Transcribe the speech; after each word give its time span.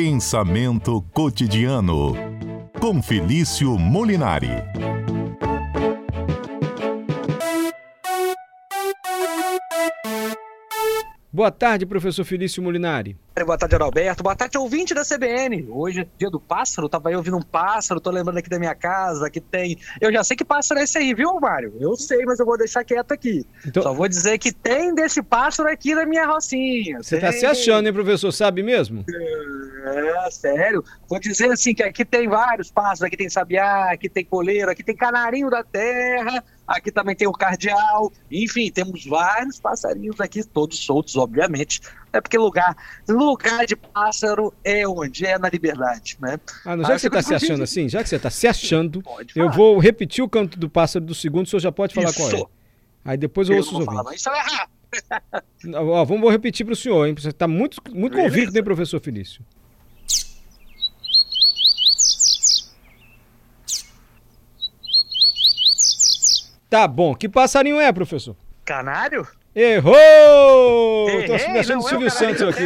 Pensamento 0.00 1.02
cotidiano 1.12 2.14
com 2.78 3.02
Felício 3.02 3.76
Molinari. 3.76 4.48
Boa 11.32 11.50
tarde, 11.50 11.84
professor 11.84 12.24
Felício 12.24 12.62
Molinari. 12.62 13.16
Boa 13.44 13.56
tarde, 13.56 13.76
Adalberto. 13.76 14.22
Boa 14.22 14.34
tarde, 14.34 14.58
ouvinte 14.58 14.92
da 14.92 15.04
CBN. 15.04 15.68
Hoje 15.70 16.00
é 16.00 16.06
dia 16.18 16.28
do 16.28 16.40
pássaro, 16.40 16.88
tava 16.88 17.10
aí 17.10 17.16
ouvindo 17.16 17.36
um 17.36 17.42
pássaro, 17.42 18.00
tô 18.00 18.10
lembrando 18.10 18.38
aqui 18.38 18.48
da 18.48 18.58
minha 18.58 18.74
casa, 18.74 19.30
que 19.30 19.40
tem... 19.40 19.78
Eu 20.00 20.12
já 20.12 20.24
sei 20.24 20.36
que 20.36 20.44
pássaro 20.44 20.80
é 20.80 20.84
esse 20.84 20.98
aí, 20.98 21.14
viu, 21.14 21.38
Mário? 21.40 21.74
Eu 21.78 21.94
sei, 21.96 22.24
mas 22.24 22.40
eu 22.40 22.46
vou 22.46 22.58
deixar 22.58 22.82
quieto 22.82 23.12
aqui. 23.12 23.46
Então... 23.64 23.82
Só 23.82 23.94
vou 23.94 24.08
dizer 24.08 24.38
que 24.38 24.50
tem 24.50 24.92
desse 24.94 25.22
pássaro 25.22 25.68
aqui 25.68 25.94
na 25.94 26.04
minha 26.04 26.26
rocinha. 26.26 27.00
Você 27.00 27.20
tem... 27.20 27.30
tá 27.30 27.32
se 27.32 27.46
achando, 27.46 27.86
hein, 27.86 27.92
professor? 27.92 28.32
Sabe 28.32 28.62
mesmo? 28.62 29.04
É, 29.08 29.57
sério. 30.30 30.84
Vou 31.08 31.18
dizer 31.18 31.50
assim, 31.50 31.74
que 31.74 31.82
aqui 31.82 32.04
tem 32.04 32.28
vários 32.28 32.70
pássaros, 32.70 33.02
aqui 33.02 33.16
tem 33.16 33.28
sabiá, 33.28 33.92
aqui 33.92 34.08
tem 34.08 34.24
coleiro, 34.24 34.70
aqui 34.70 34.82
tem 34.82 34.94
canarinho 34.94 35.50
da 35.50 35.62
terra, 35.64 36.42
aqui 36.66 36.90
também 36.90 37.16
tem 37.16 37.26
o 37.26 37.32
cardeal, 37.32 38.12
enfim, 38.30 38.70
temos 38.70 39.06
vários 39.06 39.58
passarinhos 39.58 40.20
aqui, 40.20 40.44
todos 40.44 40.78
soltos, 40.78 41.16
obviamente. 41.16 41.80
É 42.12 42.20
porque 42.20 42.38
lugar, 42.38 42.76
lugar 43.08 43.66
de 43.66 43.76
pássaro 43.76 44.52
é 44.64 44.86
onde? 44.86 45.26
É 45.26 45.38
na 45.38 45.48
liberdade, 45.48 46.16
né? 46.20 46.38
Ah, 46.64 46.76
não, 46.76 46.84
já 46.84 46.94
que 46.94 47.00
você 47.00 47.06
está 47.08 47.22
se 47.22 47.34
achando 47.34 47.62
assim, 47.62 47.88
já 47.88 48.02
que 48.02 48.08
você 48.08 48.16
está 48.16 48.30
se 48.30 48.46
achando, 48.46 49.02
eu 49.34 49.50
vou 49.50 49.78
repetir 49.78 50.22
o 50.22 50.28
canto 50.28 50.58
do 50.58 50.68
pássaro 50.68 51.04
do 51.04 51.14
segundo, 51.14 51.46
o 51.46 51.48
senhor 51.48 51.60
já 51.60 51.72
pode 51.72 51.94
falar 51.94 52.10
Isso. 52.10 52.18
qual 52.18 52.30
é. 52.30 52.58
Aí 53.04 53.16
depois 53.16 53.48
eu, 53.48 53.54
eu 53.54 53.60
ouço 53.60 53.78
os 53.78 53.86
ouvintes. 53.86 54.20
Isso 54.20 54.28
é 54.28 54.38
errado. 54.38 54.70
Ó, 55.74 56.04
vamos 56.04 56.30
repetir 56.30 56.64
para 56.64 56.72
o 56.72 56.76
senhor, 56.76 57.06
hein? 57.06 57.14
Você 57.16 57.28
está 57.28 57.46
muito, 57.46 57.80
muito 57.92 58.16
convicto, 58.16 58.56
hein, 58.56 58.64
professor 58.64 59.00
Felício? 59.00 59.44
Tá 66.68 66.86
bom. 66.86 67.14
Que 67.14 67.28
passarinho 67.28 67.80
é, 67.80 67.90
professor? 67.92 68.36
Canário? 68.64 69.26
Errou! 69.54 71.08
Errei, 71.08 71.26
Tô 71.26 71.34
achando 71.34 71.78
o 71.80 71.88
Silvio 71.88 72.06
é 72.06 72.10
Santos 72.10 72.42
aqui. 72.42 72.64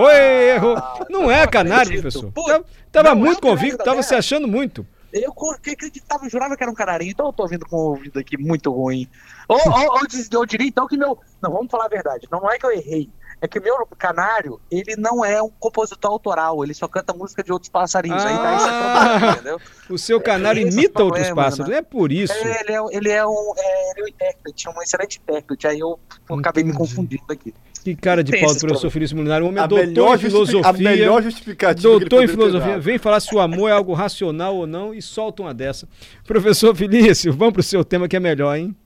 Oi, 0.00 0.50
errou. 0.54 0.76
Não 1.08 1.30
é 1.30 1.46
canário, 1.46 1.92
professor. 2.00 2.32
Pô, 2.32 2.44
tava, 2.44 2.64
tava 2.90 3.08
é 3.10 3.14
muito 3.14 3.46
é 3.46 3.50
convicto, 3.50 3.84
tava 3.84 4.02
se 4.02 4.14
achando 4.14 4.48
muito. 4.48 4.86
Eu 5.12 5.32
acreditava, 5.32 6.28
jurava 6.28 6.56
que 6.56 6.62
era 6.62 6.70
um 6.70 6.74
canarinho, 6.74 7.10
então 7.10 7.26
eu 7.26 7.32
tô 7.32 7.42
ouvindo 7.42 7.66
com 7.66 7.76
o 7.76 7.90
ouvido 7.90 8.18
aqui 8.18 8.38
muito 8.38 8.72
ruim. 8.72 9.08
Ou, 9.48 9.58
ou, 9.58 9.92
ou 9.92 10.00
eu 10.32 10.46
diria 10.46 10.68
então 10.68 10.86
que 10.86 10.96
meu. 10.96 11.18
Não, 11.42 11.50
vamos 11.50 11.70
falar 11.70 11.86
a 11.86 11.88
verdade. 11.88 12.28
Não 12.30 12.50
é 12.50 12.58
que 12.58 12.64
eu 12.64 12.72
errei 12.72 13.10
é 13.40 13.48
que 13.48 13.58
o 13.58 13.62
meu 13.62 13.86
canário, 13.98 14.60
ele 14.70 14.96
não 14.96 15.24
é 15.24 15.42
um 15.42 15.48
compositor 15.48 16.10
autoral, 16.10 16.62
ele 16.62 16.74
só 16.74 16.86
canta 16.86 17.14
música 17.14 17.42
de 17.42 17.50
outros 17.52 17.70
passarinhos. 17.70 18.22
Ah, 18.22 18.28
aí 18.28 18.36
dá 18.36 18.56
esse 18.56 18.66
problema, 18.66 19.32
entendeu? 19.32 19.60
O 19.88 19.98
seu 19.98 20.20
canário 20.20 20.62
é, 20.62 20.70
imita 20.70 21.02
outros 21.02 21.30
pássaros, 21.30 21.70
né? 21.70 21.78
é 21.78 21.82
por 21.82 22.12
isso. 22.12 22.32
É, 22.32 22.60
ele, 22.60 22.72
é, 22.72 22.96
ele, 22.96 23.10
é 23.10 23.26
um, 23.26 23.54
é, 23.56 23.90
ele 23.90 24.00
é 24.00 24.04
um 24.04 24.08
intérprete, 24.08 24.68
um 24.68 24.82
excelente 24.82 25.18
intérprete, 25.18 25.66
aí 25.66 25.78
eu 25.78 25.98
Entendi. 26.24 26.40
acabei 26.40 26.64
me 26.64 26.72
confundindo 26.72 27.24
aqui. 27.30 27.54
Que 27.82 27.96
cara 27.96 28.22
de 28.22 28.38
pau 28.38 28.54
do 28.54 28.60
professor 28.60 28.90
Felício 28.90 29.16
Molinari, 29.16 29.42
um 29.42 29.48
homem 29.48 29.64
é 29.64 29.66
doutor 29.66 30.16
em 30.16 30.18
filosofia. 30.18 30.68
A 30.68 30.72
melhor 30.74 31.22
justificativa. 31.22 31.88
Doutor 31.88 32.24
em 32.24 32.28
filosofia. 32.28 32.78
Vem 32.78 32.98
falar 32.98 33.20
se 33.20 33.34
o 33.34 33.40
amor 33.40 33.70
é 33.70 33.72
algo 33.72 33.94
racional 33.94 34.54
ou 34.54 34.66
não 34.66 34.92
e 34.92 35.00
solta 35.00 35.42
uma 35.42 35.54
dessa. 35.54 35.88
Professor 36.26 36.76
Felício, 36.76 37.32
vamos 37.32 37.54
pro 37.54 37.62
seu 37.62 37.82
tema 37.82 38.06
que 38.06 38.16
é 38.16 38.20
melhor, 38.20 38.54
hein? 38.54 38.76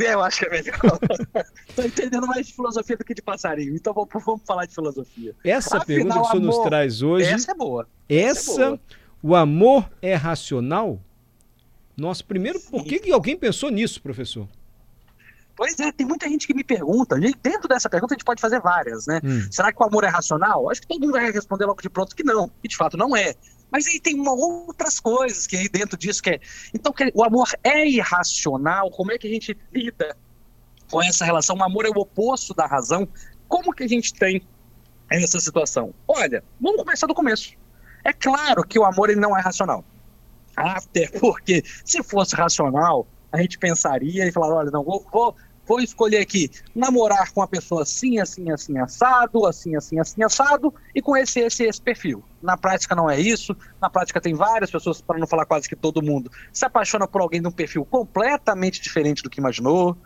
Eu 0.08 0.22
acho 0.22 0.40
que 0.40 0.46
é 0.46 0.50
melhor. 0.50 0.78
Tô 1.76 1.82
entendendo 1.82 2.26
mais 2.26 2.46
de 2.46 2.54
filosofia 2.54 2.96
do 2.96 3.04
que 3.04 3.14
de 3.14 3.22
passarinho. 3.22 3.74
Então 3.74 3.92
vamos, 3.92 4.10
vamos 4.24 4.42
falar 4.46 4.66
de 4.66 4.74
filosofia. 4.74 5.34
Essa 5.44 5.78
Afinal, 5.78 5.86
pergunta 5.86 6.14
que 6.14 6.20
o 6.20 6.24
senhor 6.24 6.42
amor, 6.42 6.56
nos 6.56 6.64
traz 6.64 7.02
hoje. 7.02 7.26
Essa 7.26 7.52
é 7.52 7.54
boa. 7.54 7.88
Essa, 8.08 8.50
essa 8.50 8.62
é 8.62 8.66
boa. 8.66 8.80
o 9.22 9.34
amor 9.36 9.90
é 10.00 10.14
racional? 10.14 11.00
Nossa, 11.96 12.24
primeiro, 12.24 12.58
Sim. 12.58 12.70
por 12.70 12.84
que, 12.84 12.98
que 12.98 13.12
alguém 13.12 13.36
pensou 13.36 13.70
nisso, 13.70 14.00
professor? 14.00 14.48
Pois 15.54 15.78
é, 15.78 15.92
tem 15.92 16.06
muita 16.06 16.26
gente 16.26 16.46
que 16.46 16.54
me 16.54 16.64
pergunta. 16.64 17.18
E 17.18 17.34
dentro 17.42 17.68
dessa 17.68 17.90
pergunta 17.90 18.14
a 18.14 18.16
gente 18.16 18.24
pode 18.24 18.40
fazer 18.40 18.60
várias, 18.60 19.06
né? 19.06 19.20
Hum. 19.22 19.46
Será 19.50 19.70
que 19.70 19.82
o 19.82 19.86
amor 19.86 20.04
é 20.04 20.08
racional? 20.08 20.70
Acho 20.70 20.80
que 20.80 20.86
todo 20.86 21.00
mundo 21.00 21.12
vai 21.12 21.30
responder 21.30 21.66
logo 21.66 21.82
de 21.82 21.90
pronto 21.90 22.16
que 22.16 22.24
não. 22.24 22.50
E 22.64 22.68
de 22.68 22.74
fato 22.74 22.96
não 22.96 23.14
é. 23.14 23.34
Mas 23.70 23.86
aí 23.86 24.00
tem 24.00 24.18
uma, 24.18 24.32
outras 24.32 24.98
coisas 24.98 25.46
que 25.46 25.56
aí 25.56 25.68
dentro 25.68 25.96
disso 25.96 26.22
que 26.22 26.30
é. 26.30 26.40
Então, 26.74 26.92
que 26.92 27.10
o 27.14 27.22
amor 27.22 27.48
é 27.62 27.86
irracional, 27.86 28.90
como 28.90 29.12
é 29.12 29.18
que 29.18 29.26
a 29.26 29.30
gente 29.30 29.56
lida 29.72 30.16
com 30.90 31.02
essa 31.02 31.24
relação? 31.24 31.56
O 31.56 31.62
amor 31.62 31.86
é 31.86 31.88
o 31.88 31.98
oposto 31.98 32.54
da 32.54 32.66
razão. 32.66 33.08
Como 33.48 33.72
que 33.72 33.84
a 33.84 33.88
gente 33.88 34.12
tem 34.14 34.42
essa 35.08 35.40
situação? 35.40 35.94
Olha, 36.06 36.42
vamos 36.60 36.82
começar 36.82 37.06
do 37.06 37.14
começo. 37.14 37.54
É 38.04 38.12
claro 38.12 38.64
que 38.64 38.78
o 38.78 38.84
amor 38.84 39.10
ele 39.10 39.20
não 39.20 39.36
é 39.36 39.40
racional. 39.40 39.84
Até 40.56 41.08
porque, 41.18 41.62
se 41.84 42.02
fosse 42.02 42.34
racional, 42.34 43.06
a 43.30 43.40
gente 43.40 43.58
pensaria 43.58 44.26
e 44.26 44.32
falaria: 44.32 44.56
olha, 44.56 44.70
não, 44.70 44.84
vou, 44.84 45.06
vou 45.12 45.36
vou 45.70 45.80
escolher 45.80 46.18
aqui 46.18 46.50
namorar 46.74 47.30
com 47.32 47.40
uma 47.40 47.46
pessoa 47.46 47.82
assim, 47.82 48.18
assim, 48.18 48.50
assim, 48.50 48.76
assado, 48.76 49.46
assim, 49.46 49.76
assim, 49.76 50.00
assim, 50.00 50.20
assado, 50.24 50.74
e 50.92 51.00
com 51.00 51.16
esse, 51.16 51.38
esse, 51.38 51.62
esse 51.62 51.80
perfil. 51.80 52.24
Na 52.42 52.56
prática 52.56 52.94
não 52.94 53.10
é 53.10 53.20
isso, 53.20 53.54
na 53.80 53.90
prática 53.90 54.20
tem 54.20 54.34
várias 54.34 54.70
pessoas, 54.70 55.00
para 55.00 55.18
não 55.18 55.26
falar 55.26 55.44
quase 55.44 55.68
que 55.68 55.76
todo 55.76 56.02
mundo, 56.02 56.30
se 56.52 56.64
apaixona 56.64 57.06
por 57.06 57.20
alguém 57.20 57.40
de 57.40 57.48
um 57.48 57.52
perfil 57.52 57.84
completamente 57.84 58.80
diferente 58.80 59.22
do 59.22 59.28
que 59.28 59.40
imaginou. 59.40 59.96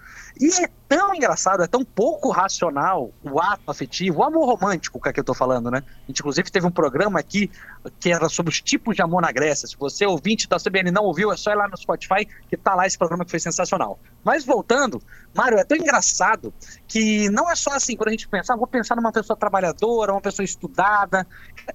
E 0.40 0.50
é 0.64 0.68
tão 0.88 1.14
engraçado, 1.14 1.62
é 1.62 1.66
tão 1.66 1.84
pouco 1.84 2.30
racional 2.30 3.12
o 3.22 3.40
ato 3.40 3.70
afetivo, 3.70 4.18
o 4.18 4.24
amor 4.24 4.46
romântico 4.46 5.00
que, 5.00 5.08
é 5.08 5.12
que 5.12 5.20
eu 5.20 5.22
estou 5.22 5.34
falando, 5.34 5.70
né? 5.70 5.82
A 5.86 6.06
gente, 6.08 6.20
inclusive, 6.20 6.50
teve 6.50 6.66
um 6.66 6.70
programa 6.70 7.20
aqui 7.20 7.50
que 8.00 8.12
era 8.12 8.28
sobre 8.28 8.50
os 8.50 8.60
tipos 8.60 8.96
de 8.96 9.02
amor 9.02 9.22
na 9.22 9.30
Grécia. 9.30 9.68
Se 9.68 9.76
você, 9.76 10.04
ouvinte 10.04 10.48
da 10.48 10.58
CBN, 10.58 10.90
não 10.90 11.04
ouviu, 11.04 11.32
é 11.32 11.36
só 11.36 11.52
ir 11.52 11.56
lá 11.56 11.68
no 11.68 11.76
Spotify 11.76 12.26
que 12.48 12.56
tá 12.56 12.74
lá 12.74 12.86
esse 12.86 12.98
programa 12.98 13.24
que 13.24 13.30
foi 13.30 13.40
sensacional. 13.40 13.98
Mas 14.24 14.44
voltando, 14.44 15.00
Mário, 15.34 15.58
é 15.58 15.64
tão 15.64 15.76
engraçado 15.76 16.52
que 16.88 17.28
não 17.30 17.50
é 17.50 17.54
só 17.54 17.72
assim, 17.72 17.96
quando 17.96 18.08
a 18.08 18.12
gente 18.12 18.28
pensa, 18.28 18.54
ah, 18.54 18.56
vou 18.56 18.66
pensar 18.66 18.96
numa 18.96 19.12
pessoa 19.12 19.36
trabalhadora, 19.36 20.12
uma 20.12 20.20
pessoa 20.20 20.44
estudada. 20.44 21.26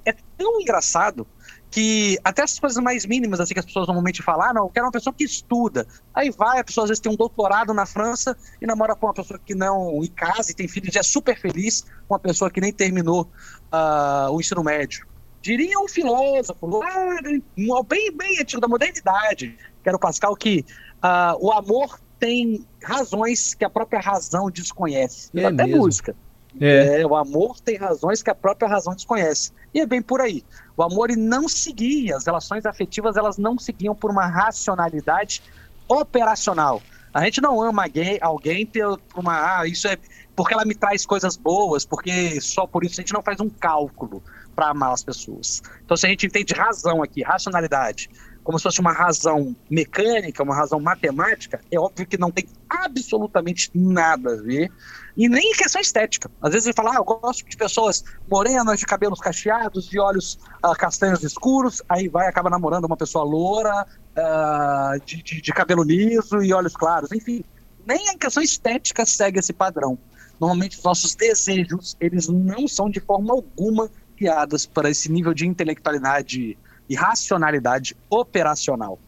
É 0.06 0.14
tão 0.40 0.60
engraçado 0.62 1.28
que 1.70 2.18
até 2.24 2.42
essas 2.42 2.58
coisas 2.58 2.82
mais 2.82 3.06
mínimas, 3.06 3.40
assim, 3.40 3.54
que 3.54 3.60
as 3.60 3.66
pessoas 3.66 3.86
normalmente 3.86 4.24
falam, 4.24 4.48
ah, 4.50 4.54
não, 4.54 4.64
eu 4.64 4.70
quero 4.70 4.88
uma 4.88 4.92
pessoa 4.92 5.14
que 5.14 5.24
estuda. 5.24 5.86
Aí 6.16 6.32
vai, 6.32 6.60
a 6.60 6.64
pessoa 6.64 6.86
às 6.86 6.90
vezes 6.90 7.00
tem 7.00 7.12
um 7.12 7.16
doutorado 7.16 7.74
na 7.74 7.86
França 7.86 8.36
e 8.60 8.66
namora 8.66 8.96
com 8.96 9.06
uma 9.06 9.14
pessoa 9.14 9.40
que 9.44 9.54
não, 9.54 10.04
e 10.04 10.08
casa 10.08 10.52
e 10.52 10.56
tem 10.56 10.68
filhos 10.68 10.96
e 10.96 10.98
é 10.98 11.04
super 11.04 11.40
feliz 11.40 11.82
com 12.08 12.16
uma 12.16 12.20
pessoa 12.20 12.50
que 12.50 12.60
nem 12.60 12.74
terminou 12.74 13.30
uh, 13.72 14.32
o 14.32 14.40
ensino 14.40 14.64
médio. 14.64 15.06
Diria 15.42 15.80
um 15.80 15.88
filósofo, 15.88 16.82
ah, 16.84 17.84
bem, 17.88 18.12
bem 18.12 18.42
antigo 18.42 18.60
da 18.60 18.68
modernidade, 18.68 19.56
que 19.84 19.88
era 19.88 19.96
o 19.96 20.00
Pascal, 20.00 20.36
que 20.36 20.66
uh, 21.04 21.38
o 21.40 21.52
amor 21.52 22.00
tem 22.20 22.66
razões 22.84 23.54
que 23.54 23.64
a 23.64 23.70
própria 23.70 24.02
razão 24.02 24.50
desconhece. 24.50 25.30
É 25.36 25.46
até 25.46 25.66
mesmo. 25.66 25.78
música. 25.78 26.16
É. 26.60 27.02
é. 27.02 27.06
o 27.06 27.16
amor 27.16 27.60
tem 27.62 27.78
razões 27.78 28.24
que 28.24 28.30
a 28.30 28.36
própria 28.36 28.68
razão 28.68 28.94
desconhece. 28.96 29.52
E 29.74 29.80
é 29.80 29.86
bem 29.86 30.02
por 30.02 30.22
aí. 30.22 30.44
O 30.76 30.84
amor 30.84 31.10
não 31.16 31.48
seguia, 31.48 32.16
as 32.16 32.26
relações 32.26 32.66
afetivas 32.66 33.18
elas 33.18 33.38
não 33.38 33.58
seguiam 33.58 33.94
por 33.94 34.12
uma 34.12 34.26
racionalidade 34.26 35.42
operacional. 35.88 36.82
A 37.14 37.24
gente 37.24 37.42
não 37.42 37.62
ama 37.62 37.84
alguém, 37.84 38.20
alguém 38.22 38.66
por 38.66 39.00
uma. 39.16 39.60
Ah, 39.60 39.68
isso 39.68 39.88
é 39.88 39.98
porque 40.36 40.54
ela 40.54 40.64
me 40.64 40.76
traz 40.76 41.06
coisas 41.06 41.36
boas, 41.36 41.84
porque 41.86 42.40
só 42.40 42.68
por 42.68 42.84
isso 42.84 43.00
a 43.00 43.02
gente 43.02 43.14
não 43.14 43.22
faz 43.22 43.40
um 43.40 43.50
cálculo 43.50 44.24
para 44.56 44.70
amar 44.70 44.94
as 44.94 45.04
pessoas. 45.04 45.62
Então, 45.84 45.98
se 45.98 46.06
a 46.06 46.10
gente 46.10 46.28
entende 46.28 46.54
razão 46.54 47.02
aqui, 47.02 47.24
racionalidade, 47.24 48.10
como 48.50 48.58
se 48.58 48.64
fosse 48.64 48.80
uma 48.80 48.92
razão 48.92 49.56
mecânica, 49.70 50.42
uma 50.42 50.56
razão 50.56 50.80
matemática, 50.80 51.62
é 51.72 51.80
óbvio 51.80 52.08
que 52.08 52.18
não 52.18 52.32
tem 52.32 52.48
absolutamente 52.68 53.70
nada 53.76 54.34
a 54.34 54.42
ver. 54.42 54.72
E 55.16 55.30
nem 55.30 55.54
questão 55.54 55.80
estética. 55.80 56.32
Às 56.42 56.54
vezes 56.54 56.66
ele 56.66 56.74
fala, 56.74 56.94
ah, 56.94 56.96
eu 56.96 57.04
gosto 57.04 57.48
de 57.48 57.56
pessoas 57.56 58.04
morenas, 58.28 58.80
de 58.80 58.88
cabelos 58.88 59.20
cacheados, 59.20 59.88
de 59.88 60.00
olhos 60.00 60.40
uh, 60.66 60.76
castanhos 60.76 61.24
escuros, 61.24 61.80
aí 61.88 62.08
vai 62.08 62.28
acaba 62.28 62.50
namorando 62.50 62.86
uma 62.86 62.98
pessoa 62.98 63.24
loura, 63.24 63.86
uh, 64.18 65.06
de, 65.06 65.22
de, 65.22 65.42
de 65.42 65.54
cabelo 65.54 65.84
liso 65.84 66.42
e 66.42 66.52
olhos 66.52 66.76
claros. 66.76 67.12
Enfim, 67.12 67.44
nem 67.86 68.10
a 68.10 68.18
questão 68.18 68.42
estética 68.42 69.06
segue 69.06 69.38
esse 69.38 69.54
padrão. 69.54 69.96
Normalmente 70.40 70.76
os 70.76 70.84
nossos 70.84 71.14
desejos, 71.14 71.96
eles 72.00 72.28
não 72.28 72.68
são 72.68 72.90
de 72.90 73.00
forma 73.00 73.32
alguma 73.32 73.92
guiados 74.18 74.66
para 74.66 74.90
esse 74.90 75.12
nível 75.12 75.36
de 75.36 75.46
intelectualidade 75.46 76.58
e 76.90 76.96
racionalidade 76.96 77.96
operacional. 78.10 79.00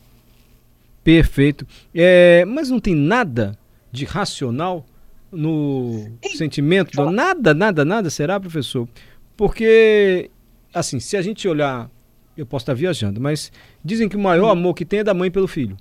Perfeito. 1.03 1.65
É, 1.93 2.45
mas 2.45 2.69
não 2.69 2.79
tem 2.79 2.95
nada 2.95 3.57
de 3.91 4.05
racional 4.05 4.85
no 5.31 6.07
Ei, 6.21 6.35
sentimento? 6.35 6.95
Do... 6.95 7.09
Nada, 7.09 7.53
nada, 7.53 7.83
nada, 7.83 8.09
será, 8.09 8.39
professor? 8.39 8.87
Porque, 9.35 10.29
assim, 10.73 10.99
se 10.99 11.17
a 11.17 11.21
gente 11.21 11.47
olhar, 11.47 11.89
eu 12.37 12.45
posso 12.45 12.63
estar 12.63 12.73
viajando, 12.73 13.19
mas 13.19 13.51
dizem 13.83 14.07
que 14.07 14.15
o 14.15 14.19
maior 14.19 14.45
uhum. 14.45 14.51
amor 14.51 14.73
que 14.75 14.85
tem 14.85 14.99
é 14.99 15.03
da 15.03 15.13
mãe 15.13 15.31
pelo 15.31 15.47
filho. 15.47 15.75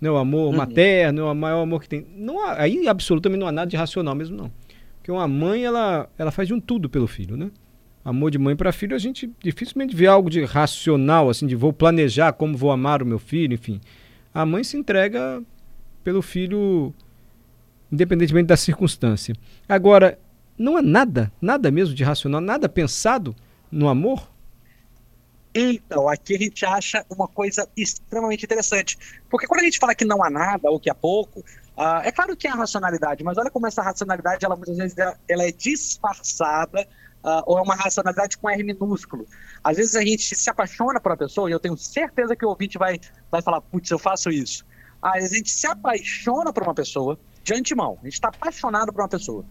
Né? 0.00 0.10
O 0.10 0.16
amor 0.16 0.50
uhum. 0.50 0.56
materno, 0.56 1.30
o 1.30 1.34
maior 1.34 1.62
amor 1.62 1.80
que 1.82 1.88
tem. 1.88 2.06
Não 2.16 2.46
há, 2.46 2.62
aí 2.62 2.86
absolutamente 2.86 3.40
não 3.40 3.48
há 3.48 3.52
nada 3.52 3.68
de 3.68 3.76
racional 3.76 4.14
mesmo, 4.14 4.36
não. 4.36 4.52
Porque 4.96 5.10
uma 5.10 5.26
mãe, 5.26 5.64
ela, 5.64 6.08
ela 6.16 6.30
faz 6.30 6.46
de 6.46 6.54
um 6.54 6.60
tudo 6.60 6.88
pelo 6.88 7.06
filho, 7.06 7.36
né? 7.36 7.50
Amor 8.04 8.30
de 8.30 8.38
mãe 8.38 8.56
para 8.56 8.72
filho, 8.72 8.96
a 8.96 8.98
gente 8.98 9.30
dificilmente 9.42 9.94
vê 9.94 10.06
algo 10.06 10.30
de 10.30 10.44
racional, 10.44 11.28
assim, 11.28 11.46
de 11.46 11.54
vou 11.54 11.72
planejar 11.72 12.32
como 12.32 12.56
vou 12.56 12.70
amar 12.70 13.02
o 13.02 13.06
meu 13.06 13.18
filho, 13.18 13.54
enfim. 13.54 13.80
A 14.32 14.46
mãe 14.46 14.64
se 14.64 14.76
entrega 14.76 15.42
pelo 16.02 16.22
filho, 16.22 16.94
independentemente 17.90 18.46
da 18.46 18.56
circunstância. 18.56 19.34
Agora, 19.68 20.18
não 20.56 20.76
há 20.76 20.82
nada, 20.82 21.32
nada 21.40 21.70
mesmo 21.70 21.94
de 21.94 22.04
racional, 22.04 22.40
nada 22.40 22.68
pensado 22.68 23.34
no 23.70 23.88
amor? 23.88 24.30
Então, 25.54 26.08
aqui 26.08 26.36
a 26.36 26.38
gente 26.38 26.64
acha 26.64 27.04
uma 27.10 27.26
coisa 27.26 27.68
extremamente 27.76 28.44
interessante. 28.44 28.96
Porque 29.28 29.46
quando 29.46 29.60
a 29.60 29.64
gente 29.64 29.78
fala 29.78 29.94
que 29.94 30.04
não 30.04 30.22
há 30.22 30.30
nada 30.30 30.70
ou 30.70 30.78
que 30.78 30.88
há 30.88 30.94
pouco, 30.94 31.40
uh, 31.40 32.00
é 32.04 32.12
claro 32.12 32.36
que 32.36 32.46
há 32.46 32.54
racionalidade, 32.54 33.24
mas 33.24 33.36
olha 33.36 33.50
como 33.50 33.66
essa 33.66 33.82
racionalidade, 33.82 34.44
ela 34.44 34.54
muitas 34.54 34.76
vezes 34.76 34.96
ela 34.96 35.42
é 35.42 35.50
disfarçada 35.50 36.86
uh, 37.24 37.42
ou 37.46 37.58
é 37.58 37.62
uma 37.62 37.74
racionalidade 37.74 38.38
com 38.38 38.48
R 38.48 38.62
minúsculo. 38.62 39.26
Às 39.62 39.76
vezes 39.76 39.94
a 39.94 40.02
gente 40.02 40.34
se 40.34 40.50
apaixona 40.50 41.00
por 41.00 41.12
uma 41.12 41.18
pessoa, 41.18 41.48
e 41.48 41.52
eu 41.52 41.60
tenho 41.60 41.76
certeza 41.76 42.34
que 42.34 42.44
o 42.44 42.48
ouvinte 42.48 42.78
vai, 42.78 43.00
vai 43.30 43.42
falar, 43.42 43.60
putz, 43.60 43.90
eu 43.90 43.98
faço 43.98 44.30
isso. 44.30 44.64
Às 45.02 45.14
vezes 45.14 45.32
a 45.32 45.36
gente 45.36 45.50
se 45.50 45.66
apaixona 45.66 46.52
por 46.52 46.62
uma 46.62 46.74
pessoa 46.74 47.18
de 47.42 47.54
antemão, 47.54 47.98
a 48.00 48.04
gente 48.04 48.14
está 48.14 48.28
apaixonado 48.28 48.92
por 48.92 49.02
uma 49.02 49.08
pessoa. 49.08 49.44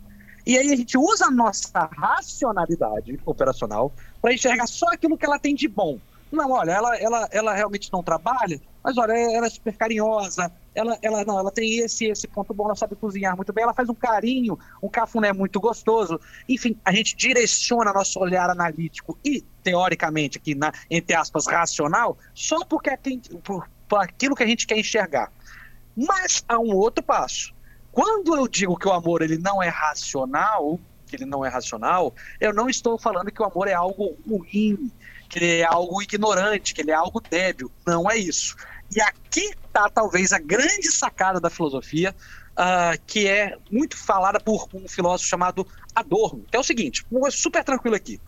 E 0.46 0.58
aí 0.58 0.72
a 0.72 0.76
gente 0.76 0.98
usa 0.98 1.26
a 1.26 1.32
nossa 1.32 1.90
racionalidade 1.96 3.20
operacional 3.26 3.92
para 4.22 4.34
enxergar 4.34 4.68
só 4.68 4.88
aquilo 4.88 5.18
que 5.18 5.26
ela 5.26 5.38
tem 5.38 5.54
de 5.54 5.68
bom. 5.68 6.00
Não, 6.32 6.52
olha, 6.52 6.72
ela, 6.72 6.96
ela, 6.98 7.30
ela 7.32 7.54
realmente 7.54 7.92
não 7.92 8.04
trabalha, 8.04 8.62
mas 8.84 8.98
olha, 8.98 9.14
ela 9.14 9.48
é 9.48 9.50
super 9.50 9.76
carinhosa, 9.76 10.52
ela, 10.80 10.98
ela 11.02 11.26
não, 11.26 11.38
ela 11.38 11.52
tem 11.52 11.80
esse 11.80 12.06
esse 12.06 12.28
ponto 12.28 12.54
bom, 12.54 12.66
ela 12.66 12.76
sabe 12.76 12.96
cozinhar 12.96 13.36
muito 13.36 13.52
bem, 13.52 13.64
ela 13.64 13.74
faz 13.74 13.90
um 13.90 13.94
carinho, 13.94 14.58
um 14.82 14.88
cafuné 14.88 15.34
muito 15.34 15.60
gostoso. 15.60 16.20
Enfim, 16.48 16.78
a 16.86 16.94
gente 16.94 17.16
direciona 17.16 17.92
nosso 17.92 18.20
olhar 18.20 18.50
analítico 18.50 19.18
e 19.24 19.42
teoricamente 19.62 20.38
aqui 20.38 20.56
na 20.56 20.72
entre 20.90 21.16
aspas 21.16 21.48
racional, 21.48 22.18
só 22.34 22.64
porque 22.66 22.90
é 22.90 22.98
por, 23.44 23.70
por 23.88 24.00
aquilo 24.00 24.36
que 24.36 24.44
a 24.44 24.48
gente 24.48 24.66
quer 24.66 24.78
enxergar. 24.78 25.32
Mas 25.96 26.44
há 26.48 26.58
um 26.58 26.74
outro 26.74 27.04
passo. 27.04 27.54
Quando 27.92 28.36
eu 28.36 28.48
digo 28.48 28.78
que 28.78 28.88
o 28.88 28.94
amor 28.94 29.22
ele 29.22 29.38
não 29.38 29.62
é 29.62 29.68
racional, 29.68 30.80
que 31.06 31.18
ele 31.18 31.26
não 31.26 31.44
é 31.44 31.50
racional, 31.50 32.14
eu 32.40 32.54
não 32.54 32.70
estou 32.70 32.98
falando 32.98 33.32
que 33.32 33.42
o 33.42 33.46
amor 33.46 33.68
é 33.68 33.74
algo 33.74 34.18
ruim, 34.26 34.90
que 35.28 35.40
ele 35.40 35.58
é 35.58 35.66
algo 35.66 36.02
ignorante, 36.02 36.74
que 36.74 36.82
ele 36.82 36.92
é 36.92 36.96
algo 36.96 37.20
débil. 37.20 37.70
Não 37.86 38.10
é 38.10 38.16
isso. 38.16 38.56
E 38.96 39.02
aqui 39.02 39.52
está 39.80 39.90
talvez 39.90 40.34
a 40.34 40.40
grande 40.40 40.92
sacada 40.92 41.40
da 41.40 41.50
filosofia, 41.50 42.14
uh, 42.52 43.02
que 43.08 43.28
é 43.28 43.58
muito 43.72 43.96
falada 43.96 44.40
por 44.40 44.68
um 44.74 44.88
filósofo 44.88 45.30
chamado 45.30 45.66
Adorno, 45.96 46.46
que 46.50 46.58
é 46.58 46.60
o 46.60 46.64
seguinte, 46.64 47.06
super 47.32 47.64
tranquilo 47.64 47.96
aqui. 47.96 48.20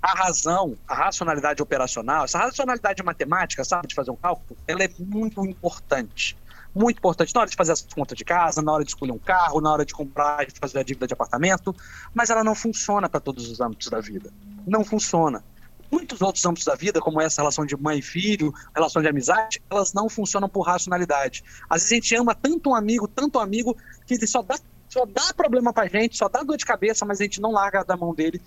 A 0.00 0.18
razão, 0.18 0.76
a 0.86 0.94
racionalidade 0.94 1.62
operacional, 1.62 2.24
essa 2.24 2.38
racionalidade 2.38 3.02
matemática, 3.02 3.64
sabe, 3.64 3.88
de 3.88 3.94
fazer 3.94 4.10
um 4.10 4.16
cálculo, 4.16 4.58
ela 4.66 4.82
é 4.84 4.90
muito 4.98 5.44
importante. 5.44 6.36
Muito 6.74 6.98
importante 6.98 7.32
na 7.32 7.42
hora 7.42 7.50
de 7.50 7.56
fazer 7.56 7.72
as 7.72 7.82
contas 7.82 8.18
de 8.18 8.24
casa, 8.24 8.60
na 8.60 8.72
hora 8.72 8.84
de 8.84 8.90
escolher 8.90 9.12
um 9.12 9.18
carro, 9.18 9.60
na 9.60 9.72
hora 9.72 9.84
de 9.84 9.94
comprar 9.94 10.46
e 10.46 10.50
fazer 10.60 10.80
a 10.80 10.82
dívida 10.82 11.06
de 11.06 11.14
apartamento, 11.14 11.74
mas 12.12 12.30
ela 12.30 12.42
não 12.42 12.54
funciona 12.54 13.08
para 13.08 13.20
todos 13.20 13.48
os 13.48 13.60
âmbitos 13.60 13.88
da 13.88 14.00
vida. 14.00 14.30
Não 14.66 14.84
funciona 14.84 15.42
muitos 15.90 16.20
outros 16.20 16.44
âmbitos 16.44 16.64
da 16.64 16.74
vida, 16.74 17.00
como 17.00 17.20
essa 17.20 17.40
relação 17.40 17.64
de 17.64 17.76
mãe 17.76 17.98
e 17.98 18.02
filho, 18.02 18.52
relação 18.74 19.00
de 19.00 19.08
amizade, 19.08 19.62
elas 19.70 19.92
não 19.92 20.08
funcionam 20.08 20.48
por 20.48 20.62
racionalidade. 20.62 21.44
Às 21.68 21.82
vezes 21.82 21.92
a 21.92 21.94
gente 21.96 22.14
ama 22.16 22.34
tanto 22.34 22.70
um 22.70 22.74
amigo, 22.74 23.08
tanto 23.08 23.38
um 23.38 23.42
amigo, 23.42 23.76
que 24.06 24.14
ele 24.14 24.26
só 24.26 24.42
dá, 24.42 24.58
só 24.88 25.04
dá 25.06 25.32
problema 25.34 25.72
pra 25.72 25.86
gente, 25.86 26.16
só 26.16 26.28
dá 26.28 26.42
dor 26.42 26.56
de 26.56 26.64
cabeça, 26.64 27.04
mas 27.04 27.20
a 27.20 27.24
gente 27.24 27.40
não 27.40 27.52
larga 27.52 27.84
da 27.84 27.96
mão 27.96 28.14
dele, 28.14 28.40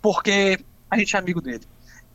porque 0.00 0.58
a 0.90 0.98
gente 0.98 1.14
é 1.16 1.18
amigo 1.18 1.40
dele. 1.40 1.66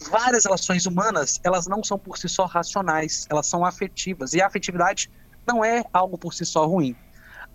Várias 0.09 0.45
relações 0.45 0.85
humanas, 0.85 1.39
elas 1.43 1.67
não 1.67 1.83
são 1.83 1.99
por 1.99 2.17
si 2.17 2.29
só 2.29 2.45
racionais, 2.45 3.27
elas 3.29 3.47
são 3.47 3.65
afetivas. 3.65 4.33
E 4.33 4.41
a 4.41 4.47
afetividade 4.47 5.11
não 5.45 5.63
é 5.63 5.83
algo 5.91 6.17
por 6.17 6.33
si 6.33 6.45
só 6.45 6.65
ruim 6.65 6.95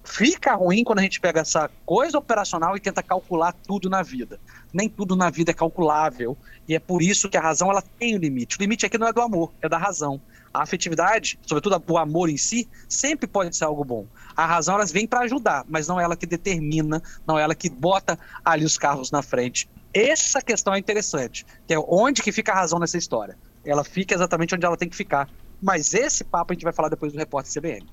fica 0.04 0.54
ruim 0.54 0.84
quando 0.84 0.98
a 0.98 1.02
gente 1.02 1.20
pega 1.20 1.40
essa 1.40 1.70
coisa 1.84 2.18
operacional 2.18 2.76
e 2.76 2.80
tenta 2.80 3.02
calcular 3.02 3.52
tudo 3.52 3.88
na 3.88 4.02
vida. 4.02 4.38
Nem 4.72 4.88
tudo 4.88 5.16
na 5.16 5.30
vida 5.30 5.50
é 5.50 5.54
calculável. 5.54 6.36
E 6.68 6.74
é 6.74 6.78
por 6.78 7.02
isso 7.02 7.28
que 7.28 7.36
a 7.36 7.40
razão 7.40 7.70
ela 7.70 7.82
tem 7.82 8.14
um 8.14 8.18
limite. 8.18 8.56
O 8.56 8.60
limite 8.60 8.86
aqui 8.86 8.98
não 8.98 9.08
é 9.08 9.12
do 9.12 9.20
amor, 9.20 9.52
é 9.60 9.68
da 9.68 9.78
razão. 9.78 10.20
A 10.52 10.62
afetividade, 10.62 11.38
sobretudo 11.44 11.82
o 11.88 11.98
amor 11.98 12.28
em 12.28 12.36
si, 12.36 12.68
sempre 12.88 13.26
pode 13.26 13.56
ser 13.56 13.64
algo 13.64 13.84
bom. 13.84 14.06
A 14.36 14.46
razão 14.46 14.76
ela 14.76 14.86
vem 14.86 15.06
para 15.06 15.20
ajudar, 15.20 15.64
mas 15.68 15.88
não 15.88 15.98
é 15.98 16.04
ela 16.04 16.16
que 16.16 16.26
determina, 16.26 17.02
não 17.26 17.36
é 17.38 17.42
ela 17.42 17.54
que 17.54 17.68
bota 17.68 18.16
ali 18.44 18.64
os 18.64 18.78
carros 18.78 19.10
na 19.10 19.20
frente. 19.20 19.68
Essa 19.92 20.40
questão 20.40 20.74
é 20.74 20.78
interessante, 20.78 21.44
que 21.66 21.74
é 21.74 21.78
onde 21.78 22.22
que 22.22 22.30
fica 22.30 22.52
a 22.52 22.54
razão 22.54 22.78
nessa 22.78 22.98
história. 22.98 23.36
Ela 23.64 23.82
fica 23.82 24.14
exatamente 24.14 24.54
onde 24.54 24.64
ela 24.66 24.76
tem 24.76 24.88
que 24.88 24.96
ficar. 24.96 25.28
Mas 25.60 25.94
esse 25.94 26.22
papo 26.22 26.52
a 26.52 26.54
gente 26.54 26.64
vai 26.64 26.72
falar 26.72 26.88
depois 26.88 27.12
do 27.12 27.18
repórter 27.18 27.52
CBN. 27.52 27.86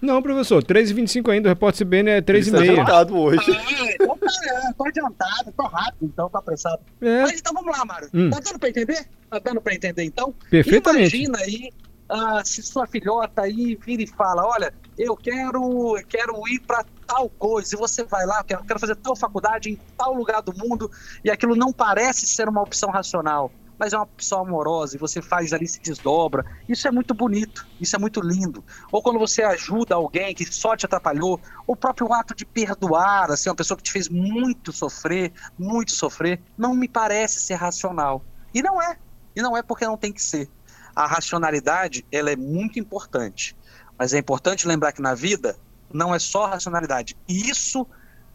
Não, 0.00 0.22
professor, 0.22 0.62
3h25 0.62 1.30
ainda, 1.30 1.48
o 1.48 1.50
repórter 1.50 1.86
CBN 1.86 2.10
é 2.10 2.22
3h30. 2.22 2.52
Tá 2.52 2.58
adiantado 2.60 3.18
hoje. 3.18 3.38
Ah, 3.50 3.92
então 3.92 4.16
tá, 4.16 4.74
tô 4.76 4.86
adiantado, 4.86 5.52
tô 5.56 5.62
rápido, 5.64 6.04
então 6.04 6.28
tá 6.30 6.38
apressado. 6.38 6.80
É. 7.00 7.22
Mas 7.22 7.38
então 7.38 7.52
vamos 7.52 7.76
lá, 7.76 7.84
Mário. 7.84 8.08
Hum. 8.14 8.30
Tá 8.30 8.40
dando 8.40 8.58
pra 8.58 8.68
entender? 8.68 9.06
Tá 9.28 9.38
dando 9.38 9.60
pra 9.60 9.74
entender 9.74 10.04
então? 10.04 10.34
Perfeitamente. 10.50 11.16
Imagina 11.16 11.38
aí 11.38 11.70
ah, 12.10 12.42
se 12.44 12.62
sua 12.62 12.86
filhota 12.86 13.42
aí 13.42 13.78
vira 13.84 14.02
e 14.02 14.06
fala: 14.06 14.44
olha, 14.44 14.74
eu 14.98 15.16
quero, 15.16 15.96
eu 15.96 16.06
quero 16.06 16.48
ir 16.48 16.60
para 16.60 16.84
tal 17.06 17.28
coisa, 17.28 17.74
e 17.74 17.78
você 17.78 18.02
vai 18.04 18.26
lá, 18.26 18.40
eu 18.40 18.44
quero, 18.44 18.60
eu 18.60 18.66
quero 18.66 18.80
fazer 18.80 18.96
tal 18.96 19.14
faculdade 19.14 19.70
em 19.70 19.78
tal 19.96 20.14
lugar 20.14 20.42
do 20.42 20.52
mundo, 20.56 20.90
e 21.24 21.30
aquilo 21.30 21.54
não 21.54 21.72
parece 21.72 22.26
ser 22.26 22.48
uma 22.48 22.62
opção 22.62 22.90
racional 22.90 23.52
mas 23.80 23.94
é 23.94 23.96
uma 23.96 24.06
pessoa 24.06 24.42
amorosa 24.42 24.94
e 24.94 24.98
você 24.98 25.22
faz 25.22 25.54
ali, 25.54 25.66
se 25.66 25.80
desdobra. 25.80 26.44
Isso 26.68 26.86
é 26.86 26.90
muito 26.90 27.14
bonito, 27.14 27.66
isso 27.80 27.96
é 27.96 27.98
muito 27.98 28.20
lindo. 28.20 28.62
Ou 28.92 29.02
quando 29.02 29.18
você 29.18 29.42
ajuda 29.42 29.94
alguém 29.94 30.34
que 30.34 30.44
só 30.44 30.76
te 30.76 30.84
atrapalhou, 30.84 31.40
o 31.66 31.74
próprio 31.74 32.12
ato 32.12 32.34
de 32.34 32.44
perdoar, 32.44 33.30
assim, 33.30 33.48
uma 33.48 33.56
pessoa 33.56 33.78
que 33.78 33.82
te 33.82 33.90
fez 33.90 34.06
muito 34.10 34.70
sofrer, 34.70 35.32
muito 35.58 35.92
sofrer, 35.92 36.42
não 36.58 36.74
me 36.74 36.86
parece 36.86 37.40
ser 37.40 37.54
racional. 37.54 38.22
E 38.52 38.62
não 38.62 38.82
é. 38.82 38.98
E 39.34 39.40
não 39.40 39.56
é 39.56 39.62
porque 39.62 39.86
não 39.86 39.96
tem 39.96 40.12
que 40.12 40.22
ser. 40.22 40.46
A 40.94 41.06
racionalidade, 41.06 42.04
ela 42.12 42.30
é 42.30 42.36
muito 42.36 42.78
importante. 42.78 43.56
Mas 43.98 44.12
é 44.12 44.18
importante 44.18 44.68
lembrar 44.68 44.92
que 44.92 45.00
na 45.00 45.14
vida 45.14 45.56
não 45.90 46.14
é 46.14 46.18
só 46.18 46.44
racionalidade. 46.44 47.16
E 47.26 47.48
isso, 47.48 47.86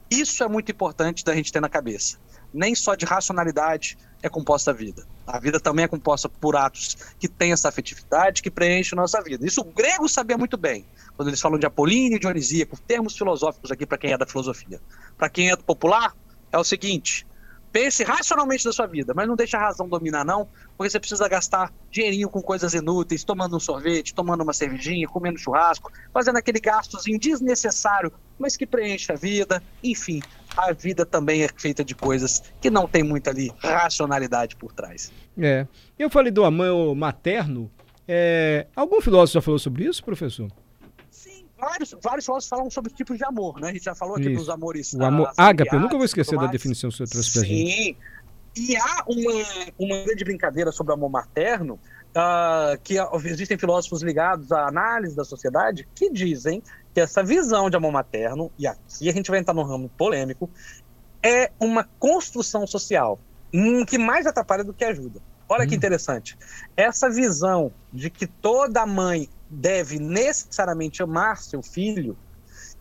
isso 0.09 0.43
é 0.43 0.47
muito 0.47 0.71
importante 0.71 1.23
da 1.23 1.35
gente 1.35 1.51
ter 1.51 1.61
na 1.61 1.69
cabeça. 1.69 2.17
Nem 2.55 2.73
só 2.73 2.95
de 2.95 3.05
racionalidade, 3.05 3.97
é 4.23 4.29
composta 4.29 4.71
a 4.71 4.73
vida. 4.73 5.05
A 5.27 5.39
vida 5.39 5.59
também 5.59 5.85
é 5.85 5.87
composta 5.87 6.29
por 6.29 6.55
atos 6.55 6.95
que 7.19 7.27
têm 7.27 7.51
essa 7.51 7.69
afetividade, 7.69 8.41
que 8.41 8.49
preenchem 8.49 8.97
a 8.97 9.01
nossa 9.01 9.21
vida. 9.21 9.45
Isso 9.45 9.61
o 9.61 9.65
grego 9.65 10.07
sabia 10.07 10.37
muito 10.37 10.57
bem, 10.57 10.85
quando 11.15 11.27
eles 11.27 11.41
falam 11.41 11.59
de 11.59 11.65
apolíneo 11.65 12.15
e 12.15 12.19
dionisíaco, 12.19 12.79
termos 12.87 13.17
filosóficos 13.17 13.71
aqui 13.71 13.85
para 13.85 13.97
quem 13.97 14.11
é 14.11 14.17
da 14.17 14.25
filosofia. 14.25 14.81
Para 15.17 15.29
quem 15.29 15.51
é 15.51 15.55
do 15.55 15.63
popular, 15.63 16.15
é 16.51 16.57
o 16.57 16.63
seguinte: 16.63 17.27
pense 17.75 18.05
racionalmente 18.05 18.63
da 18.63 18.71
sua 18.71 18.87
vida, 18.87 19.13
mas 19.13 19.27
não 19.27 19.35
deixe 19.35 19.57
a 19.57 19.59
razão 19.59 19.87
dominar, 19.89 20.23
não, 20.23 20.47
porque 20.77 20.89
você 20.89 20.97
precisa 20.97 21.27
gastar 21.27 21.73
dinheirinho 21.91 22.29
com 22.29 22.41
coisas 22.41 22.73
inúteis, 22.73 23.25
tomando 23.25 23.57
um 23.57 23.59
sorvete, 23.59 24.15
tomando 24.15 24.43
uma 24.43 24.53
cervejinha, 24.53 25.09
comendo 25.09 25.37
churrasco, 25.37 25.91
fazendo 26.13 26.37
aquele 26.37 26.61
gastozinho 26.61 27.19
desnecessário, 27.19 28.13
mas 28.37 28.57
que 28.57 28.65
preenche 28.65 29.11
a 29.11 29.15
vida, 29.15 29.61
enfim 29.83 30.21
a 30.57 30.71
vida 30.71 31.05
também 31.05 31.43
é 31.43 31.49
feita 31.55 31.83
de 31.83 31.93
coisas 31.93 32.41
que 32.61 32.69
não 32.69 32.87
tem 32.87 33.03
muita 33.03 33.29
ali 33.29 33.51
racionalidade 33.59 34.55
por 34.55 34.71
trás. 34.71 35.11
É. 35.37 35.67
Eu 35.99 36.09
falei 36.09 36.31
do 36.31 36.43
amor 36.43 36.95
materno. 36.95 37.69
É... 38.07 38.67
Algum 38.75 39.01
filósofo 39.01 39.33
já 39.33 39.41
falou 39.41 39.59
sobre 39.59 39.85
isso, 39.85 40.03
professor? 40.03 40.49
Sim, 41.09 41.45
vários, 41.59 41.95
vários 42.01 42.25
filósofos 42.25 42.49
falam 42.49 42.69
sobre 42.69 42.91
os 42.91 42.97
tipos 42.97 43.17
de 43.17 43.25
amor, 43.25 43.59
né? 43.59 43.69
A 43.69 43.73
gente 43.73 43.83
já 43.83 43.95
falou 43.95 44.15
aqui 44.15 44.29
isso. 44.29 44.39
dos 44.39 44.49
amores. 44.49 44.93
O 44.93 45.03
amor 45.03 45.31
ágape, 45.35 45.73
eu 45.73 45.79
nunca 45.79 45.95
vou 45.95 46.05
esquecer 46.05 46.37
da 46.37 46.47
definição 46.47 46.89
que 46.89 46.97
você 46.97 47.05
trouxe 47.05 47.33
pra 47.33 47.41
gente. 47.43 47.71
Sim. 47.71 47.95
E 48.57 48.77
há 48.77 49.03
uma, 49.05 49.73
uma 49.77 50.03
grande 50.05 50.23
brincadeira 50.23 50.71
sobre 50.71 50.93
o 50.93 50.95
amor 50.95 51.09
materno, 51.09 51.73
uh, 52.15 52.79
que 52.81 52.95
existem 53.25 53.57
filósofos 53.57 54.01
ligados 54.01 54.49
à 54.53 54.67
análise 54.67 55.13
da 55.13 55.25
sociedade 55.25 55.85
que 55.93 56.09
dizem 56.09 56.63
que 56.95 57.01
essa 57.01 57.21
visão 57.21 57.69
de 57.69 57.75
amor 57.75 57.91
materno, 57.91 58.49
e 58.57 58.65
aqui 58.65 59.09
a 59.09 59.11
gente 59.11 59.29
vai 59.29 59.37
entrar 59.37 59.53
num 59.53 59.63
ramo 59.63 59.91
polêmico, 59.97 60.49
é 61.21 61.51
uma 61.59 61.83
construção 61.99 62.65
social 62.65 63.19
um, 63.53 63.83
que 63.83 63.97
mais 63.97 64.25
atrapalha 64.25 64.63
do 64.63 64.73
que 64.73 64.85
ajuda. 64.85 65.21
Olha 65.49 65.65
hum. 65.65 65.67
que 65.67 65.75
interessante. 65.75 66.37
Essa 66.75 67.09
visão 67.09 67.69
de 67.91 68.09
que 68.09 68.25
toda 68.25 68.85
mãe 68.85 69.27
deve 69.49 69.99
necessariamente 69.99 71.03
amar 71.03 71.37
seu 71.37 71.61
filho, 71.61 72.17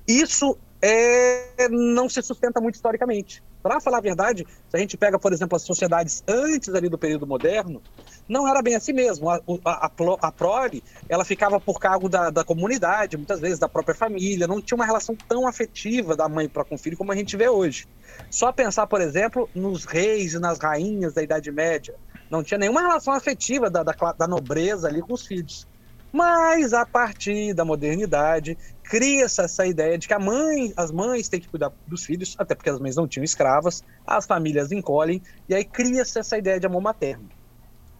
isso 0.06 0.56
é, 0.80 1.68
não 1.68 2.08
se 2.08 2.22
sustenta 2.22 2.60
muito 2.60 2.76
historicamente. 2.76 3.42
Para 3.64 3.80
falar 3.80 3.96
a 3.96 4.02
verdade, 4.02 4.46
se 4.68 4.76
a 4.76 4.78
gente 4.78 4.94
pega, 4.94 5.18
por 5.18 5.32
exemplo, 5.32 5.56
as 5.56 5.62
sociedades 5.62 6.22
antes 6.28 6.74
ali 6.74 6.86
do 6.86 6.98
período 6.98 7.26
moderno, 7.26 7.80
não 8.28 8.46
era 8.46 8.60
bem 8.60 8.74
assim 8.74 8.92
mesmo. 8.92 9.30
A, 9.30 9.40
a, 9.64 9.86
a, 9.86 10.30
prole, 10.30 10.84
ela 11.08 11.24
ficava 11.24 11.58
por 11.58 11.80
cargo 11.80 12.06
da, 12.06 12.28
da 12.28 12.44
comunidade, 12.44 13.16
muitas 13.16 13.40
vezes 13.40 13.58
da 13.58 13.66
própria 13.66 13.94
família, 13.94 14.46
não 14.46 14.60
tinha 14.60 14.76
uma 14.76 14.84
relação 14.84 15.16
tão 15.26 15.48
afetiva 15.48 16.14
da 16.14 16.28
mãe 16.28 16.46
para 16.46 16.62
com 16.62 16.74
o 16.74 16.78
filho 16.78 16.94
como 16.94 17.10
a 17.10 17.16
gente 17.16 17.38
vê 17.38 17.48
hoje. 17.48 17.88
Só 18.30 18.52
pensar, 18.52 18.86
por 18.86 19.00
exemplo, 19.00 19.48
nos 19.54 19.86
reis 19.86 20.34
e 20.34 20.38
nas 20.38 20.58
rainhas 20.58 21.14
da 21.14 21.22
Idade 21.22 21.50
Média. 21.50 21.94
Não 22.30 22.42
tinha 22.42 22.58
nenhuma 22.58 22.82
relação 22.82 23.14
afetiva 23.14 23.70
da, 23.70 23.82
da, 23.82 23.94
da 24.12 24.28
nobreza 24.28 24.88
ali 24.88 25.00
com 25.00 25.14
os 25.14 25.26
filhos. 25.26 25.66
Mas 26.14 26.72
a 26.72 26.86
partir 26.86 27.54
da 27.54 27.64
modernidade, 27.64 28.56
cria-se 28.84 29.42
essa 29.42 29.66
ideia 29.66 29.98
de 29.98 30.06
que 30.06 30.14
a 30.14 30.18
mãe, 30.20 30.72
as 30.76 30.92
mães 30.92 31.28
têm 31.28 31.40
que 31.40 31.48
cuidar 31.48 31.72
dos 31.84 32.04
filhos, 32.04 32.36
até 32.38 32.54
porque 32.54 32.70
as 32.70 32.78
mães 32.78 32.94
não 32.94 33.08
tinham 33.08 33.24
escravas, 33.24 33.82
as 34.06 34.24
famílias 34.24 34.70
encolhem, 34.70 35.20
e 35.48 35.54
aí 35.56 35.64
cria-se 35.64 36.16
essa 36.20 36.38
ideia 36.38 36.60
de 36.60 36.68
amor 36.68 36.80
materno. 36.80 37.28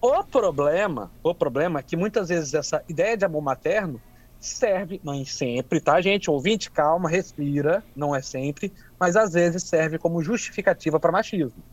O 0.00 0.22
problema, 0.22 1.12
o 1.24 1.34
problema 1.34 1.80
é 1.80 1.82
que 1.82 1.96
muitas 1.96 2.28
vezes 2.28 2.54
essa 2.54 2.84
ideia 2.88 3.16
de 3.16 3.24
amor 3.24 3.42
materno 3.42 4.00
serve, 4.38 5.00
nem 5.02 5.24
sempre, 5.24 5.80
tá, 5.80 6.00
gente? 6.00 6.30
Ouvinte, 6.30 6.70
calma, 6.70 7.10
respira, 7.10 7.84
não 7.96 8.14
é 8.14 8.22
sempre, 8.22 8.72
mas 9.00 9.16
às 9.16 9.32
vezes 9.32 9.68
serve 9.68 9.98
como 9.98 10.22
justificativa 10.22 11.00
para 11.00 11.10
machismo. 11.10 11.64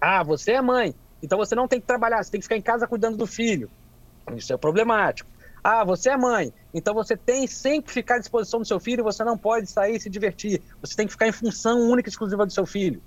Ah, 0.00 0.22
você 0.22 0.52
é 0.52 0.62
mãe, 0.62 0.94
então 1.20 1.38
você 1.38 1.56
não 1.56 1.66
tem 1.66 1.80
que 1.80 1.86
trabalhar, 1.86 2.22
você 2.22 2.30
tem 2.30 2.38
que 2.38 2.44
ficar 2.44 2.56
em 2.56 2.62
casa 2.62 2.86
cuidando 2.86 3.16
do 3.16 3.26
filho. 3.26 3.68
Isso 4.36 4.52
é 4.52 4.56
problemático. 4.56 5.28
Ah, 5.64 5.84
você 5.84 6.10
é 6.10 6.16
mãe, 6.16 6.52
então 6.74 6.92
você 6.92 7.16
tem 7.16 7.46
sempre 7.46 7.86
que 7.86 7.92
ficar 7.92 8.16
à 8.16 8.18
disposição 8.18 8.58
do 8.60 8.66
seu 8.66 8.80
filho, 8.80 9.04
você 9.04 9.22
não 9.22 9.38
pode 9.38 9.70
sair 9.70 9.96
e 9.96 10.00
se 10.00 10.10
divertir. 10.10 10.60
Você 10.80 10.96
tem 10.96 11.06
que 11.06 11.12
ficar 11.12 11.28
em 11.28 11.32
função 11.32 11.80
única 11.80 12.08
e 12.08 12.10
exclusiva 12.10 12.44
do 12.44 12.52
seu 12.52 12.66
filho. 12.66 13.00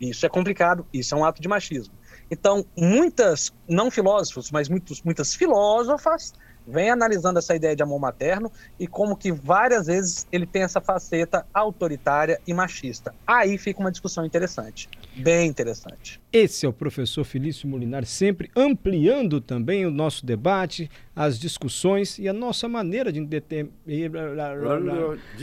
Isso 0.00 0.24
é 0.24 0.28
complicado, 0.30 0.88
isso 0.92 1.14
é 1.14 1.18
um 1.18 1.24
ato 1.24 1.42
de 1.42 1.48
machismo. 1.48 1.99
Então, 2.30 2.64
muitas, 2.76 3.52
não 3.68 3.90
filósofos, 3.90 4.50
mas 4.50 4.68
muitos, 4.68 5.02
muitas 5.02 5.34
filósofas 5.34 6.32
vem 6.66 6.90
analisando 6.90 7.38
essa 7.38 7.54
ideia 7.54 7.74
de 7.74 7.82
amor 7.82 7.98
materno 7.98 8.50
e 8.78 8.86
como 8.86 9.16
que 9.16 9.32
várias 9.32 9.86
vezes 9.86 10.26
ele 10.30 10.46
tem 10.46 10.62
essa 10.62 10.80
faceta 10.80 11.44
autoritária 11.52 12.40
e 12.46 12.54
machista. 12.54 13.14
Aí 13.26 13.58
fica 13.58 13.80
uma 13.80 13.90
discussão 13.90 14.24
interessante, 14.24 14.88
bem 15.16 15.48
interessante. 15.48 16.20
Esse 16.32 16.64
é 16.64 16.68
o 16.68 16.72
professor 16.72 17.24
Felício 17.24 17.68
Molinar, 17.68 18.06
sempre 18.06 18.50
ampliando 18.54 19.40
também 19.40 19.84
o 19.84 19.90
nosso 19.90 20.24
debate, 20.24 20.88
as 21.14 21.38
discussões 21.38 22.18
e 22.18 22.28
a 22.28 22.32
nossa 22.32 22.68
maneira 22.68 23.12
de, 23.12 23.20
de 23.24 23.70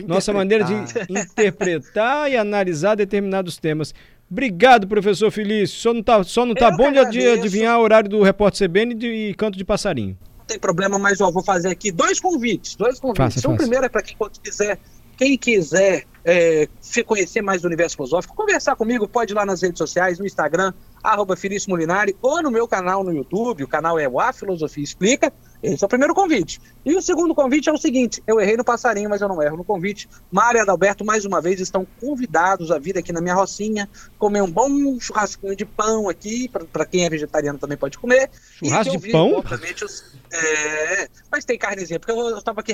nossa 0.08 0.32
maneira 0.32 0.63
de 0.63 0.74
interpretar 1.10 2.32
e 2.32 2.38
analisar 2.38 2.96
determinados 2.96 3.58
temas. 3.58 3.94
Obrigado, 4.29 4.88
professor 4.88 5.31
Felício. 5.31 5.79
Só 5.79 5.93
não 5.93 6.03
tá, 6.03 6.24
só 6.24 6.46
não 6.46 6.53
tá 6.53 6.69
bom 6.69 6.91
de 6.91 7.27
adivinhar 7.27 7.79
o 7.79 7.84
horário 7.84 8.10
do 8.10 8.22
repórter 8.22 8.67
CBN 8.67 8.93
e 9.05 9.34
canto 9.34 9.57
de 9.57 9.63
passarinho 9.63 10.17
tem 10.48 10.57
problema, 10.57 10.98
mas 10.98 11.19
ó, 11.19 11.29
vou 11.29 11.43
fazer 11.43 11.67
aqui 11.67 11.91
dois 11.91 12.19
convites. 12.19 12.75
Dois 12.75 13.00
convites. 13.00 13.36
Faça, 13.36 13.48
o 13.48 13.51
faça. 13.51 13.57
primeiro 13.57 13.86
é 13.86 13.89
para 13.89 14.01
quem 14.01 14.15
quiser, 14.41 14.79
quem 15.17 15.38
quiser 15.38 16.05
é, 16.24 16.67
se 16.79 17.03
conhecer 17.03 17.41
mais 17.41 17.62
do 17.62 17.67
universo 17.67 17.98
filosófico, 17.98 18.36
conversar 18.36 18.75
comigo, 18.75 19.07
pode 19.07 19.34
ir 19.34 19.36
lá 19.36 19.46
nas 19.46 19.62
redes 19.62 19.77
sociais, 19.77 20.17
no 20.17 20.25
Instagram, 20.25 20.74
arroba 21.03 21.36
Felício 21.36 21.69
Molinari, 21.69 22.15
ou 22.22 22.41
no 22.41 22.50
meu 22.50 22.67
canal 22.67 23.03
no 23.03 23.13
YouTube, 23.13 23.63
o 23.63 23.67
canal 23.67 24.00
é 24.00 24.07
o 24.07 24.19
A 24.19 24.31
Filosofia 24.34 24.84
Explica. 24.84 25.31
Esse 25.62 25.84
é 25.84 25.86
o 25.86 25.89
primeiro 25.89 26.13
convite. 26.13 26.60
E 26.88 26.96
o 26.96 27.01
segundo 27.01 27.36
convite 27.36 27.67
é 27.67 27.74
o 27.74 27.77
seguinte: 27.77 28.24
eu 28.25 28.39
errei 28.39 28.56
no 28.56 28.63
passarinho, 28.63 29.10
mas 29.10 29.20
eu 29.20 29.27
não 29.27 29.44
erro 29.44 29.58
no 29.58 29.63
convite. 29.65 30.08
Mário 30.32 30.60
e 30.60 30.62
Adalberto, 30.62 31.03
mais 31.03 31.25
uma 31.25 31.41
vez, 31.41 31.60
estão 31.60 31.86
convidados 32.00 32.72
a 32.72 32.79
vir 32.79 32.98
aqui 32.98 33.12
na 33.12 33.20
minha 33.20 33.36
rocinha, 33.36 33.89
comer 34.17 34.41
um 34.41 34.50
bom 34.50 34.98
churrasquinho 34.98 35.53
de 35.53 35.65
pão 35.65 36.08
aqui, 36.08 36.50
para 36.72 36.86
quem 36.86 37.06
é 37.06 37.10
vegetariano 37.10 37.60
também 37.60 37.77
pode 37.77 37.98
comer. 37.98 38.29
Churrasco 38.53 38.98
de 38.98 39.12
pão? 39.12 39.34
Obviamente, 39.34 39.84
os, 39.84 40.15
é, 40.32 41.10
mas 41.29 41.44
tem 41.44 41.58
carnezinha, 41.58 42.00
porque 42.00 42.13
eu 42.13 42.38
estava 42.38 42.62
aqui 42.62 42.74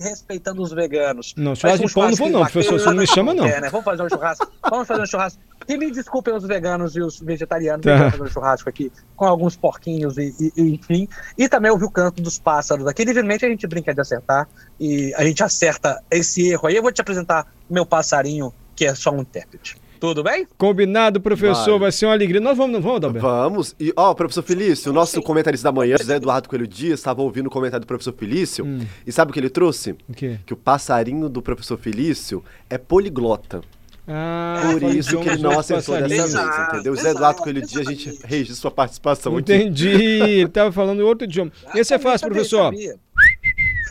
respeitando 0.00 0.60
os 0.60 0.72
veganos. 0.72 1.32
Não, 1.36 1.54
churrasco 1.54 1.86
de 1.86 1.94
pão 1.94 2.08
não 2.08 2.16
vou 2.16 2.30
não, 2.30 2.40
professor, 2.40 2.80
você 2.80 2.90
não 2.90 2.96
me 2.96 3.06
chama 3.06 3.32
não. 3.32 3.46
É, 3.46 3.60
né? 3.60 3.70
Vamos 3.70 3.84
fazer 3.84 4.02
um 4.02 4.08
churrasco. 4.08 4.50
Vamos 4.68 4.88
fazer 4.88 5.02
um 5.02 5.06
churrasco. 5.06 5.40
E 5.68 5.76
me 5.76 5.90
desculpem 5.90 6.34
os 6.34 6.44
veganos 6.44 6.96
e 6.96 7.00
os 7.00 7.20
vegetarianos 7.20 7.84
tá. 7.84 8.04
que 8.04 8.10
fazer 8.10 8.22
um 8.22 8.26
churrasco 8.26 8.68
aqui 8.68 8.90
com 9.14 9.24
alguns 9.24 9.56
porquinhos 9.56 10.18
e, 10.18 10.34
e, 10.40 10.52
e, 10.56 10.74
enfim. 10.74 11.08
E 11.38 11.48
também 11.48 11.70
ouvir 11.70 11.84
o 11.84 11.90
canto 11.90 12.20
dos 12.20 12.38
pássaros 12.38 12.86
aqui. 12.86 13.04
Livremente 13.04 13.44
a 13.44 13.48
gente 13.52 13.66
brinca 13.66 13.94
de 13.94 14.00
acertar 14.00 14.48
e 14.78 15.14
a 15.14 15.24
gente 15.24 15.42
acerta 15.42 16.02
esse 16.10 16.48
erro 16.48 16.66
aí. 16.68 16.76
Eu 16.76 16.82
vou 16.82 16.92
te 16.92 17.00
apresentar 17.00 17.52
meu 17.68 17.86
passarinho, 17.86 18.52
que 18.74 18.84
é 18.84 18.94
só 18.94 19.10
um 19.10 19.20
intérprete. 19.20 19.76
Tudo 20.02 20.24
bem? 20.24 20.48
Combinado, 20.58 21.20
professor. 21.20 21.72
Vai, 21.72 21.78
Vai 21.78 21.92
ser 21.92 22.06
uma 22.06 22.12
alegria. 22.12 22.40
Nós 22.40 22.56
vamos, 22.56 22.72
não 22.72 22.80
vamos, 22.80 22.96
Adalberto? 22.96 23.24
Vamos. 23.24 23.76
E, 23.78 23.92
ó, 23.96 24.12
professor 24.14 24.42
Felício, 24.42 24.90
o 24.90 24.92
nosso 24.92 25.22
comentarista 25.22 25.68
da 25.68 25.72
manhã, 25.72 25.96
José 25.96 26.16
Eduardo 26.16 26.48
Coelho 26.48 26.66
Dias, 26.66 26.98
estava 26.98 27.22
ouvindo 27.22 27.46
o 27.46 27.50
comentário 27.50 27.84
do 27.84 27.86
professor 27.86 28.12
Felício. 28.12 28.64
Hum. 28.64 28.84
E 29.06 29.12
sabe 29.12 29.30
o 29.30 29.32
que 29.32 29.38
ele 29.38 29.48
trouxe? 29.48 29.92
O 30.08 30.12
quê? 30.12 30.40
Que 30.44 30.52
o 30.52 30.56
passarinho 30.56 31.28
do 31.28 31.40
professor 31.40 31.78
Felício 31.78 32.42
é 32.68 32.76
poliglota. 32.76 33.60
Ah, 34.06 34.60
Por 34.72 34.82
isso 34.82 35.20
que 35.20 35.28
ele 35.28 35.42
não 35.42 35.56
acertou 35.56 35.94
dessa 35.94 36.08
vez, 36.08 36.34
entendeu? 36.34 36.96
Zé 36.96 37.10
Eduardo 37.10 37.40
Coelho 37.40 37.64
Dias, 37.64 37.86
a 37.86 37.90
gente 37.90 38.18
registra 38.24 38.56
sua 38.56 38.70
participação 38.72 39.38
Entendi. 39.38 39.88
Ele 39.88 40.42
estava 40.42 40.72
falando 40.72 40.98
em 40.98 41.04
outro 41.04 41.24
idioma. 41.24 41.52
Esse 41.74 41.94
é 41.94 41.98
fácil, 42.00 42.26
professor. 42.26 42.74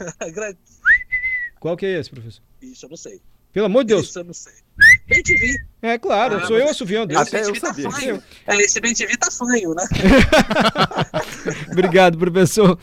Qual 1.60 1.78
que 1.78 1.86
é 1.86 2.00
esse, 2.00 2.10
professor? 2.10 2.44
Isso 2.62 2.86
eu 2.86 2.90
não 2.90 2.98
sei. 2.98 3.22
Pelo 3.54 3.66
amor 3.66 3.84
de 3.84 3.90
Deus. 3.90 4.08
Isso 4.08 4.20
eu 4.20 4.24
não 4.24 4.34
sei. 4.34 4.54
Bem 5.08 5.22
TV. 5.22 5.56
É 5.82 5.98
claro, 5.98 6.38
ah, 6.38 6.48
sou 6.48 6.58
eu 6.58 6.70
assoviando. 6.70 7.18
Até 7.18 7.42
eu 7.42 7.54
sabia. 7.56 7.90
Tá 8.46 8.56
é, 8.56 8.58
esse 8.58 8.80
Bem 8.80 8.94
TV 8.94 9.16
tá 9.18 9.30
fanho, 9.30 9.74
né? 9.76 9.84
Obrigado, 11.72 12.18
professor. 12.18 12.80